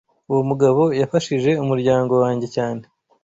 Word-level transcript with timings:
Uwo 0.31 0.41
mugabo 0.49 0.81
yafashije 1.01 1.51
umuryango 1.63 2.13
wanjye 2.23 2.47
cyane. 2.55 2.81